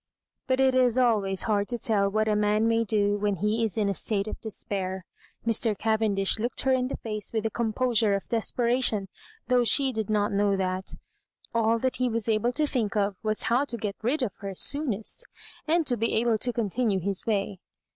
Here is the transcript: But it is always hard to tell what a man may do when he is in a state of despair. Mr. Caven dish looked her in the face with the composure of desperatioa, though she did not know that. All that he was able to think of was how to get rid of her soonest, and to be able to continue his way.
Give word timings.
But 0.47 0.59
it 0.59 0.73
is 0.73 0.97
always 0.97 1.43
hard 1.43 1.67
to 1.67 1.77
tell 1.77 2.09
what 2.09 2.27
a 2.27 2.35
man 2.35 2.67
may 2.67 2.83
do 2.83 3.17
when 3.19 3.35
he 3.35 3.63
is 3.63 3.77
in 3.77 3.87
a 3.87 3.93
state 3.93 4.27
of 4.27 4.41
despair. 4.41 5.05
Mr. 5.45 5.77
Caven 5.77 6.15
dish 6.15 6.39
looked 6.39 6.61
her 6.61 6.71
in 6.71 6.87
the 6.87 6.97
face 6.97 7.31
with 7.31 7.43
the 7.43 7.51
composure 7.51 8.15
of 8.15 8.27
desperatioa, 8.27 9.05
though 9.47 9.63
she 9.63 9.93
did 9.93 10.09
not 10.09 10.33
know 10.33 10.57
that. 10.57 10.95
All 11.53 11.77
that 11.77 11.97
he 11.97 12.09
was 12.09 12.27
able 12.27 12.51
to 12.53 12.65
think 12.65 12.95
of 12.95 13.15
was 13.21 13.43
how 13.43 13.63
to 13.65 13.77
get 13.77 13.95
rid 14.01 14.23
of 14.23 14.31
her 14.39 14.55
soonest, 14.55 15.27
and 15.67 15.85
to 15.85 15.95
be 15.95 16.13
able 16.15 16.39
to 16.39 16.51
continue 16.51 16.99
his 16.99 17.27
way. 17.27 17.59